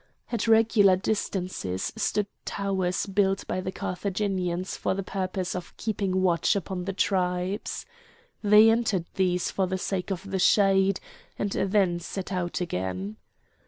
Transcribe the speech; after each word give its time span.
At 0.31 0.47
regular 0.47 0.95
distances 0.95 1.93
stood 1.95 2.25
towers 2.43 3.05
built 3.05 3.45
by 3.45 3.61
the 3.61 3.71
Carthaginians 3.71 4.75
for 4.75 4.95
the 4.95 5.03
purpose 5.03 5.55
of 5.55 5.77
keeping 5.77 6.23
watch 6.23 6.55
upon 6.55 6.85
the 6.85 6.91
tribes. 6.93 7.85
They 8.43 8.71
entered 8.71 9.05
these 9.13 9.51
for 9.51 9.67
the 9.67 9.77
sake 9.77 10.09
of 10.09 10.31
the 10.31 10.39
shade, 10.39 10.99
and 11.37 11.51
then 11.51 11.99
set 11.99 12.31
out 12.31 12.61
again. 12.61 13.17